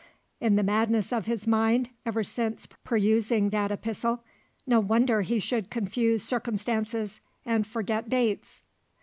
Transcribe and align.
In 0.39 0.55
the 0.55 0.63
madness 0.63 1.13
of 1.13 1.27
his 1.27 1.45
mind 1.45 1.91
ever 2.07 2.23
since 2.23 2.65
perusing 2.83 3.51
that 3.51 3.69
epistle, 3.69 4.23
no 4.65 4.79
wonder 4.79 5.21
he 5.21 5.37
should 5.37 5.69
confuse 5.69 6.23
circumstances, 6.23 7.21
and 7.45 7.67
forget 7.67 8.09
dates. 8.09 8.63